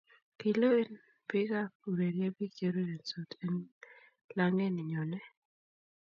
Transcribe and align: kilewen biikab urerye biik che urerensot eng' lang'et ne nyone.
kilewen 0.39 0.91
biikab 1.27 1.71
urerye 1.89 2.27
biik 2.37 2.53
che 2.57 2.65
urerensot 2.69 3.31
eng' 3.45 3.67
lang'et 4.37 4.71
ne 4.73 4.83
nyone. 4.89 5.19